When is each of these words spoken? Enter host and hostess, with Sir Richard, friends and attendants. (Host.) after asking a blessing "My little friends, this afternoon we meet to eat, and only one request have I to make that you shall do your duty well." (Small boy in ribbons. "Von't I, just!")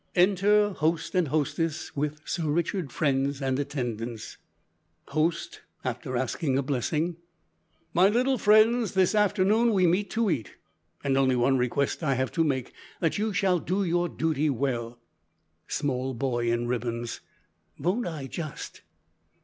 Enter 0.15 0.71
host 0.71 1.13
and 1.13 1.27
hostess, 1.27 1.95
with 1.95 2.21
Sir 2.25 2.45
Richard, 2.47 2.91
friends 2.91 3.39
and 3.39 3.59
attendants. 3.59 4.37
(Host.) 5.09 5.61
after 5.85 6.17
asking 6.17 6.57
a 6.57 6.63
blessing 6.63 7.17
"My 7.93 8.09
little 8.09 8.39
friends, 8.39 8.95
this 8.95 9.13
afternoon 9.13 9.73
we 9.73 9.85
meet 9.85 10.09
to 10.09 10.31
eat, 10.31 10.55
and 11.03 11.19
only 11.19 11.35
one 11.35 11.59
request 11.59 12.01
have 12.01 12.29
I 12.29 12.33
to 12.33 12.43
make 12.43 12.73
that 12.99 13.19
you 13.19 13.31
shall 13.31 13.59
do 13.59 13.83
your 13.83 14.09
duty 14.09 14.49
well." 14.49 14.99
(Small 15.67 16.15
boy 16.15 16.51
in 16.51 16.65
ribbons. 16.65 17.19
"Von't 17.79 18.07
I, 18.07 18.25
just!") 18.25 18.81